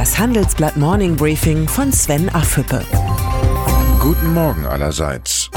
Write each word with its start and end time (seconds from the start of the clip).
Das 0.00 0.18
Handelsblatt 0.18 0.78
Morning 0.78 1.14
Briefing 1.14 1.68
von 1.68 1.92
Sven 1.92 2.30
Affüppe. 2.30 2.82
Guten 4.00 4.32
Morgen 4.32 4.64
allerseits. 4.64 5.50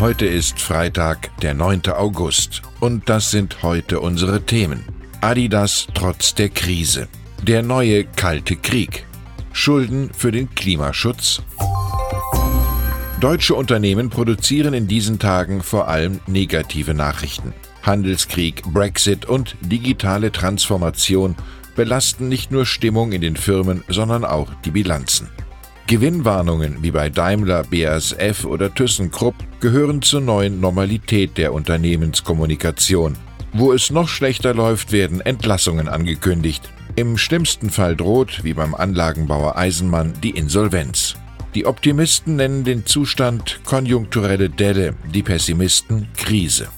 Heute 0.00 0.24
ist 0.24 0.58
Freitag, 0.58 1.36
der 1.42 1.52
9. 1.52 1.88
August. 1.88 2.62
Und 2.80 3.10
das 3.10 3.30
sind 3.30 3.62
heute 3.62 4.00
unsere 4.00 4.40
Themen. 4.40 4.86
Adidas 5.20 5.86
trotz 5.92 6.34
der 6.34 6.48
Krise. 6.48 7.08
Der 7.42 7.62
neue 7.62 8.04
kalte 8.04 8.56
Krieg. 8.56 9.04
Schulden 9.52 10.08
für 10.14 10.32
den 10.32 10.54
Klimaschutz. 10.54 11.42
Deutsche 13.20 13.54
Unternehmen 13.54 14.08
produzieren 14.08 14.72
in 14.72 14.88
diesen 14.88 15.18
Tagen 15.18 15.62
vor 15.62 15.88
allem 15.88 16.20
negative 16.26 16.94
Nachrichten. 16.94 17.52
Handelskrieg, 17.82 18.62
Brexit 18.62 19.26
und 19.26 19.56
digitale 19.60 20.32
Transformation 20.32 21.36
belasten 21.74 22.28
nicht 22.28 22.50
nur 22.50 22.66
Stimmung 22.66 23.12
in 23.12 23.20
den 23.20 23.36
Firmen, 23.36 23.84
sondern 23.88 24.24
auch 24.24 24.52
die 24.64 24.70
Bilanzen. 24.70 25.28
Gewinnwarnungen 25.86 26.82
wie 26.82 26.90
bei 26.90 27.10
Daimler, 27.10 27.62
BASF 27.64 28.44
oder 28.46 28.74
ThyssenKrupp 28.74 29.34
gehören 29.60 30.00
zur 30.00 30.22
neuen 30.22 30.60
Normalität 30.60 31.36
der 31.36 31.52
Unternehmenskommunikation. 31.52 33.16
Wo 33.52 33.72
es 33.72 33.90
noch 33.90 34.08
schlechter 34.08 34.54
läuft, 34.54 34.92
werden 34.92 35.20
Entlassungen 35.20 35.88
angekündigt. 35.88 36.70
Im 36.96 37.18
schlimmsten 37.18 37.70
Fall 37.70 37.96
droht, 37.96 38.44
wie 38.44 38.54
beim 38.54 38.74
Anlagenbauer 38.74 39.56
Eisenmann, 39.56 40.14
die 40.22 40.30
Insolvenz. 40.30 41.16
Die 41.54 41.66
Optimisten 41.66 42.36
nennen 42.36 42.64
den 42.64 42.86
Zustand 42.86 43.60
konjunkturelle 43.64 44.50
Delle, 44.50 44.94
die 45.12 45.22
Pessimisten 45.22 46.08
Krise. 46.16 46.68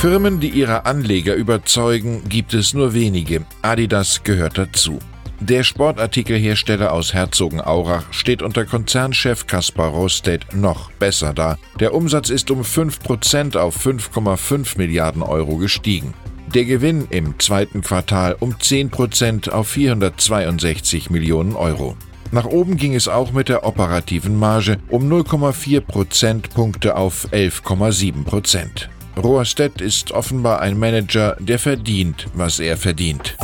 Firmen, 0.00 0.40
die 0.40 0.48
ihre 0.48 0.86
Anleger 0.86 1.34
überzeugen, 1.34 2.22
gibt 2.26 2.54
es 2.54 2.72
nur 2.72 2.94
wenige. 2.94 3.44
Adidas 3.60 4.22
gehört 4.24 4.56
dazu. 4.56 4.98
Der 5.40 5.62
Sportartikelhersteller 5.62 6.90
aus 6.90 7.12
Herzogenaurach 7.12 8.10
steht 8.10 8.40
unter 8.40 8.64
Konzernchef 8.64 9.46
Kaspar 9.46 9.88
Rostedt 9.88 10.54
noch 10.54 10.90
besser 10.92 11.34
da. 11.34 11.58
Der 11.80 11.92
Umsatz 11.92 12.30
ist 12.30 12.50
um 12.50 12.62
5% 12.62 13.58
auf 13.58 13.84
5,5 13.84 14.78
Milliarden 14.78 15.22
Euro 15.22 15.58
gestiegen. 15.58 16.14
Der 16.54 16.64
Gewinn 16.64 17.06
im 17.10 17.38
zweiten 17.38 17.82
Quartal 17.82 18.38
um 18.40 18.54
10% 18.54 19.50
auf 19.50 19.68
462 19.68 21.10
Millionen 21.10 21.54
Euro. 21.54 21.94
Nach 22.32 22.46
oben 22.46 22.78
ging 22.78 22.94
es 22.94 23.06
auch 23.06 23.32
mit 23.32 23.50
der 23.50 23.66
operativen 23.66 24.38
Marge 24.38 24.78
um 24.88 25.12
0,4 25.12 25.82
Prozentpunkte 25.82 26.96
auf 26.96 27.28
11,7 27.32 28.24
Prozent. 28.24 28.88
Rohrstedt 29.16 29.80
ist 29.80 30.12
offenbar 30.12 30.60
ein 30.60 30.78
Manager, 30.78 31.36
der 31.38 31.58
verdient, 31.58 32.26
was 32.34 32.58
er 32.60 32.76
verdient. 32.76 33.36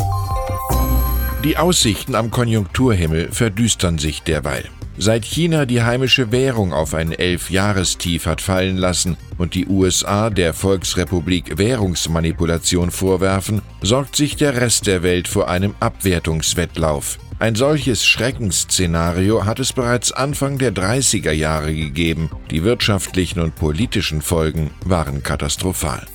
Die 1.44 1.56
Aussichten 1.56 2.14
am 2.14 2.30
Konjunkturhimmel 2.30 3.30
verdüstern 3.32 3.98
sich 3.98 4.22
derweil. 4.22 4.64
Seit 4.98 5.24
China 5.24 5.66
die 5.66 5.82
heimische 5.82 6.32
Währung 6.32 6.72
auf 6.72 6.94
ein 6.94 7.12
Elfjahrestief 7.12 8.24
hat 8.24 8.40
fallen 8.40 8.78
lassen 8.78 9.18
und 9.36 9.54
die 9.54 9.66
USA 9.66 10.30
der 10.30 10.54
Volksrepublik 10.54 11.58
Währungsmanipulation 11.58 12.90
vorwerfen, 12.90 13.60
sorgt 13.82 14.16
sich 14.16 14.36
der 14.36 14.56
Rest 14.56 14.86
der 14.86 15.02
Welt 15.02 15.28
vor 15.28 15.50
einem 15.50 15.74
Abwertungswettlauf. 15.80 17.18
Ein 17.38 17.54
solches 17.54 18.06
Schreckensszenario 18.06 19.44
hat 19.44 19.60
es 19.60 19.74
bereits 19.74 20.12
Anfang 20.12 20.56
der 20.56 20.72
30er 20.72 21.32
Jahre 21.32 21.74
gegeben. 21.74 22.30
Die 22.50 22.64
wirtschaftlichen 22.64 23.40
und 23.40 23.54
politischen 23.56 24.22
Folgen 24.22 24.70
waren 24.86 25.22
katastrophal. 25.22 26.06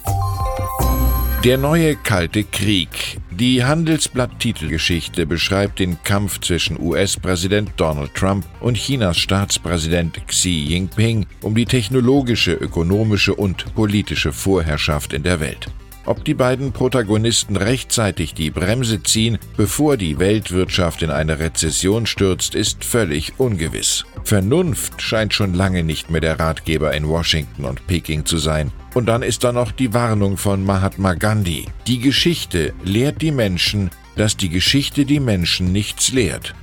Der 1.44 1.58
neue 1.58 1.96
Kalte 1.96 2.44
Krieg. 2.44 3.20
Die 3.32 3.64
Handelsblatt-Titelgeschichte 3.64 5.26
beschreibt 5.26 5.80
den 5.80 5.98
Kampf 6.04 6.40
zwischen 6.40 6.80
US-Präsident 6.80 7.72
Donald 7.78 8.14
Trump 8.14 8.46
und 8.60 8.78
Chinas 8.78 9.18
Staatspräsident 9.18 10.22
Xi 10.28 10.66
Jinping 10.68 11.26
um 11.42 11.56
die 11.56 11.66
technologische, 11.66 12.54
ökonomische 12.54 13.34
und 13.34 13.74
politische 13.74 14.32
Vorherrschaft 14.32 15.14
in 15.14 15.24
der 15.24 15.40
Welt. 15.40 15.68
Ob 16.06 16.26
die 16.26 16.34
beiden 16.34 16.72
Protagonisten 16.72 17.56
rechtzeitig 17.56 18.34
die 18.34 18.50
Bremse 18.50 19.04
ziehen, 19.04 19.38
bevor 19.56 19.98
die 19.98 20.18
Weltwirtschaft 20.18 21.04
in 21.04 21.12
eine 21.12 21.38
Rezession 21.38 22.08
stürzt, 22.08 22.56
ist 22.56 22.84
völlig 22.84 23.34
ungewiss. 23.38 24.06
Vernunft 24.24 25.02
scheint 25.02 25.34
schon 25.34 25.54
lange 25.54 25.84
nicht 25.84 26.10
mehr 26.10 26.22
der 26.22 26.40
Ratgeber 26.40 26.94
in 26.94 27.08
Washington 27.08 27.66
und 27.66 27.86
Peking 27.86 28.26
zu 28.26 28.38
sein. 28.38 28.72
Und 28.96 29.06
dann 29.06 29.22
ist 29.22 29.44
da 29.44 29.52
noch 29.52 29.72
die 29.72 29.94
Warnung 29.94 30.38
von 30.38 30.66
Mahatma 30.66 31.14
Gandhi. 31.14 31.66
Die 31.88 32.00
Geschichte 32.00 32.74
lehrt 32.84 33.22
die 33.22 33.32
Menschen, 33.32 33.92
dass 34.16 34.36
die 34.36 34.50
Geschichte 34.50 35.06
die 35.06 35.20
Menschen 35.20 35.72
nichts 35.72 36.12
lehrt. 36.12 36.56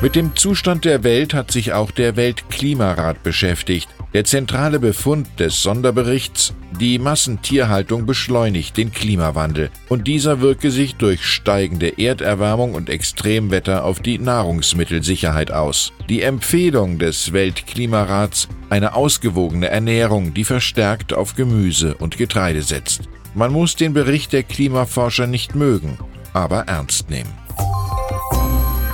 Mit 0.00 0.16
dem 0.16 0.36
Zustand 0.36 0.84
der 0.84 1.04
Welt 1.04 1.32
hat 1.32 1.50
sich 1.50 1.72
auch 1.72 1.90
der 1.90 2.16
Weltklimarat 2.16 3.22
beschäftigt. 3.22 3.88
Der 4.14 4.24
zentrale 4.24 4.78
Befund 4.78 5.26
des 5.40 5.60
Sonderberichts, 5.60 6.54
die 6.78 7.00
Massentierhaltung 7.00 8.06
beschleunigt 8.06 8.76
den 8.76 8.92
Klimawandel 8.92 9.70
und 9.88 10.06
dieser 10.06 10.40
wirke 10.40 10.70
sich 10.70 10.94
durch 10.94 11.24
steigende 11.24 11.98
Erderwärmung 11.98 12.74
und 12.74 12.88
Extremwetter 12.88 13.84
auf 13.84 13.98
die 13.98 14.20
Nahrungsmittelsicherheit 14.20 15.50
aus. 15.50 15.92
Die 16.08 16.22
Empfehlung 16.22 17.00
des 17.00 17.32
Weltklimarats 17.32 18.46
eine 18.70 18.94
ausgewogene 18.94 19.66
Ernährung, 19.66 20.32
die 20.32 20.44
verstärkt 20.44 21.12
auf 21.12 21.34
Gemüse 21.34 21.96
und 21.96 22.16
Getreide 22.16 22.62
setzt. 22.62 23.08
Man 23.34 23.50
muss 23.50 23.74
den 23.74 23.94
Bericht 23.94 24.32
der 24.32 24.44
Klimaforscher 24.44 25.26
nicht 25.26 25.56
mögen, 25.56 25.98
aber 26.32 26.60
ernst 26.68 27.10
nehmen. 27.10 27.32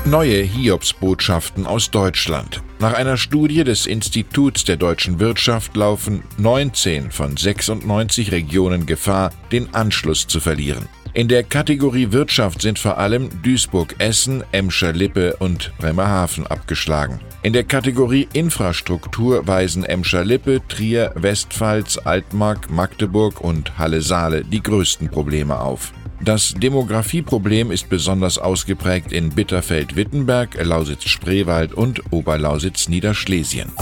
Neue 0.06 0.41
Hiobsbotschaften 0.41 1.66
aus 1.66 1.91
Deutschland. 1.91 2.62
Nach 2.80 2.94
einer 2.94 3.18
Studie 3.18 3.62
des 3.62 3.84
Instituts 3.84 4.64
der 4.64 4.78
deutschen 4.78 5.20
Wirtschaft 5.20 5.76
laufen 5.76 6.22
19 6.38 7.10
von 7.10 7.36
96 7.36 8.32
Regionen 8.32 8.86
Gefahr, 8.86 9.32
den 9.52 9.74
Anschluss 9.74 10.26
zu 10.26 10.41
verlieren. 10.41 10.88
In 11.12 11.28
der 11.28 11.42
Kategorie 11.42 12.12
Wirtschaft 12.12 12.62
sind 12.62 12.78
vor 12.78 12.96
allem 12.96 13.42
Duisburg-Essen, 13.42 14.44
Emscher-Lippe 14.52 15.36
und 15.40 15.72
Bremerhaven 15.76 16.46
abgeschlagen. 16.46 17.20
In 17.42 17.52
der 17.52 17.64
Kategorie 17.64 18.28
Infrastruktur 18.32 19.46
weisen 19.46 19.84
Emscher-Lippe, 19.84 20.62
Trier, 20.66 21.12
Westpfalz, 21.16 21.98
Altmark, 21.98 22.70
Magdeburg 22.70 23.42
und 23.42 23.76
Halle-Saale 23.76 24.42
die 24.42 24.62
größten 24.62 25.10
Probleme 25.10 25.60
auf. 25.60 25.92
Das 26.22 26.54
Demografieproblem 26.54 27.70
ist 27.70 27.88
besonders 27.88 28.36
ausgeprägt 28.36 29.10
in 29.10 29.31
Bitterfeld-Wittenberg, 29.31 30.62
Lausitz-Spreewald 30.62 31.72
und 31.72 32.12
Oberlausitz-Niederschlesien. 32.12 33.72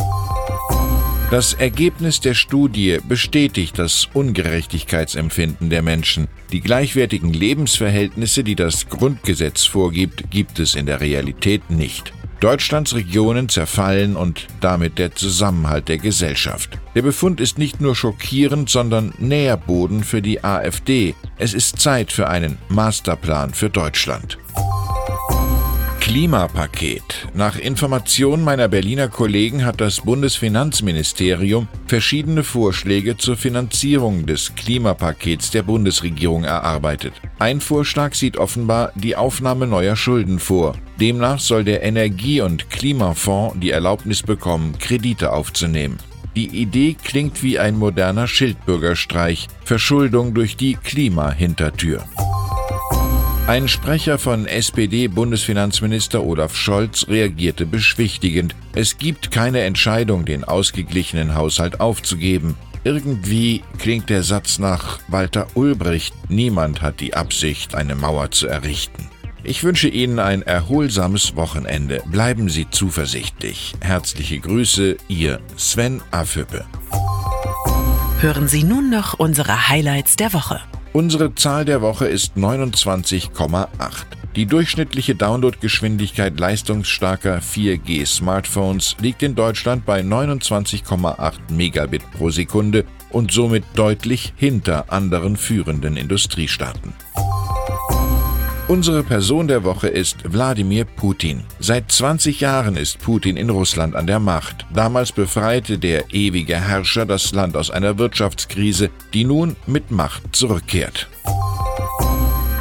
Das 1.31 1.53
Ergebnis 1.53 2.21
der 2.21 2.35
Studie 2.35 2.99
bestätigt 3.07 3.79
das 3.79 4.09
Ungerechtigkeitsempfinden 4.15 5.69
der 5.69 5.83
Menschen. 5.83 6.29
Die 6.53 6.61
gleichwertigen 6.61 7.33
Lebensverhältnisse, 7.33 8.45
die 8.45 8.55
das 8.55 8.89
Grundgesetz 8.89 9.65
vorgibt, 9.65 10.31
gibt 10.31 10.59
es 10.59 10.75
in 10.75 10.87
der 10.87 11.01
Realität 11.01 11.69
nicht. 11.71 12.15
Deutschlands 12.41 12.95
Regionen 12.95 13.49
zerfallen 13.49 14.15
und 14.15 14.47
damit 14.61 14.99
der 14.99 15.15
Zusammenhalt 15.15 15.89
der 15.89 15.99
Gesellschaft. 15.99 16.79
Der 16.95 17.03
Befund 17.03 17.41
ist 17.41 17.59
nicht 17.59 17.81
nur 17.81 17.97
schockierend, 17.97 18.71
sondern 18.71 19.13
Nährboden 19.19 20.05
für 20.05 20.23
die 20.23 20.45
AfD. 20.45 21.15
Es 21.37 21.53
ist 21.53 21.81
Zeit 21.81 22.13
für 22.13 22.29
einen 22.29 22.59
Masterplan 22.69 23.55
für 23.55 23.71
Deutschland. 23.71 24.39
Klimapaket. 26.09 27.29
Nach 27.35 27.59
Informationen 27.59 28.43
meiner 28.43 28.67
Berliner 28.67 29.09
Kollegen 29.09 29.67
hat 29.67 29.79
das 29.83 30.01
Bundesfinanzministerium 30.01 31.69
verschiedene 31.87 32.45
Vorschläge 32.45 33.19
zur 33.19 33.37
Finanzierung 33.37 34.25
des 34.25 34.55
Klimapakets 34.55 35.51
der 35.51 35.65
Bundesregierung 35.65 36.45
erarbeitet. 36.45 37.13
Ein 37.39 37.61
Vorschlag 37.61 38.15
sieht 38.15 38.39
offenbar 38.39 38.91
die 38.95 39.17
Aufnahme 39.17 39.67
neuer 39.67 39.97
Schulden 39.97 40.39
vor. 40.39 40.77
Demnach 40.99 41.41
soll 41.41 41.63
der 41.63 41.83
Energie- 41.83 42.41
und 42.41 42.71
Klimafonds 42.71 43.61
die 43.61 43.71
Erlaubnis 43.71 44.23
bekommen, 44.23 44.79
Kredite 44.79 45.35
aufzunehmen. 45.35 45.99
Die 46.35 46.49
Idee 46.49 46.97
klingt 47.05 47.43
wie 47.43 47.59
ein 47.59 47.77
moderner 47.77 48.29
Schildbürgerstreich, 48.29 49.47
Verschuldung 49.63 50.33
durch 50.33 50.57
die 50.57 50.73
Klimahintertür. 50.73 52.03
Ein 53.49 53.67
Sprecher 53.67 54.19
von 54.19 54.47
SPD-Bundesfinanzminister 54.47 56.23
Olaf 56.23 56.55
Scholz 56.55 57.09
reagierte 57.09 57.65
beschwichtigend. 57.65 58.55
Es 58.75 58.99
gibt 58.99 59.31
keine 59.31 59.63
Entscheidung, 59.63 60.27
den 60.27 60.45
ausgeglichenen 60.45 61.35
Haushalt 61.35 61.81
aufzugeben. 61.81 62.57
Irgendwie 62.85 63.63
klingt 63.79 64.11
der 64.11 64.23
Satz 64.23 64.59
nach 64.59 64.99
Walter 65.09 65.47
Ulbricht. 65.55 66.15
Niemand 66.29 66.83
hat 66.83 67.01
die 67.01 67.15
Absicht, 67.15 67.75
eine 67.75 67.95
Mauer 67.95 68.31
zu 68.33 68.49
errichten. 68.49 69.09
Ich 69.45 69.65
wünsche 69.65 69.89
Ihnen 69.89 70.19
ein 70.19 70.43
erholsames 70.43 71.35
Wochenende. 71.35 72.03
Bleiben 72.05 72.51
Sie 72.51 72.69
zuversichtlich. 72.69 73.73
Herzliche 73.81 74.41
Grüße, 74.41 74.99
Ihr 75.09 75.41
Sven 75.57 76.03
Affüppe. 76.11 76.67
Hören 78.21 78.47
Sie 78.47 78.65
nun 78.65 78.91
noch 78.91 79.15
unsere 79.15 79.71
Highlights 79.71 80.17
der 80.17 80.35
Woche. 80.35 80.61
Unsere 80.99 81.33
Zahl 81.37 81.65
der 81.65 81.81
Woche 81.81 82.09
ist 82.09 82.37
29,8. 82.37 83.69
Die 84.35 84.47
durchschnittliche 84.47 85.15
Downloadgeschwindigkeit 85.15 86.41
leistungsstarker 86.41 87.39
4G-Smartphones 87.39 88.97
liegt 89.01 89.23
in 89.23 89.37
Deutschland 89.37 89.87
bei 89.87 90.01
29,8 90.01 91.53
Megabit 91.53 92.03
pro 92.11 92.31
Sekunde 92.31 92.85
und 93.11 93.31
somit 93.31 93.63
deutlich 93.77 94.33
hinter 94.35 94.93
anderen 94.93 95.37
führenden 95.37 95.97
Industriestaaten. 95.97 96.93
Unsere 98.69 99.03
Person 99.03 99.49
der 99.49 99.65
Woche 99.65 99.89
ist 99.89 100.31
Wladimir 100.31 100.85
Putin. 100.85 101.43
Seit 101.59 101.91
20 101.91 102.41
Jahren 102.41 102.77
ist 102.77 102.99
Putin 102.99 103.39
in 103.39 103.49
Russland 103.49 103.97
an 103.97 104.07
der 104.07 104.21
Macht. 104.21 104.67
Damals 104.75 105.11
befreite 105.11 105.79
der 105.79 106.13
ewige 106.13 106.57
Herrscher 106.57 107.07
das 107.07 107.33
Land 107.33 107.57
aus 107.57 107.71
einer 107.71 107.97
Wirtschaftskrise, 107.97 108.91
die 109.15 109.25
nun 109.25 109.57
mit 109.67 109.91
Macht 109.91 110.37
zurückkehrt. 110.37 111.09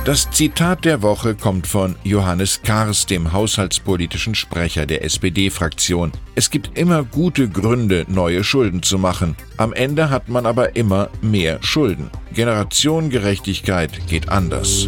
Das 0.06 0.32
Zitat 0.32 0.86
der 0.86 1.02
Woche 1.02 1.36
kommt 1.36 1.68
von 1.68 1.98
Johannes 2.06 2.62
Kars, 2.62 3.06
dem 3.06 3.34
haushaltspolitischen 3.34 4.36
Sprecher 4.36 4.86
der 4.86 5.04
SPD-Fraktion. 5.04 6.14
Es 6.36 6.50
gibt 6.50 6.78
immer 6.78 7.04
gute 7.04 7.50
Gründe, 7.50 8.06
neue 8.08 8.46
Schulden 8.46 8.82
zu 8.82 8.98
machen. 8.98 9.36
Am 9.58 9.74
Ende 9.74 10.10
hat 10.10 10.30
man 10.30 10.46
aber 10.46 10.78
immer 10.78 11.10
mehr 11.22 11.62
Schulden. 11.62 12.10
Generationengerechtigkeit 12.34 14.08
geht 14.08 14.30
anders. 14.30 14.88